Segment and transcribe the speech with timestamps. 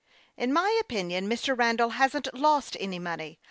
[0.35, 1.55] "In my opinion, Mr.
[1.55, 3.37] Randall hasn't lost any money.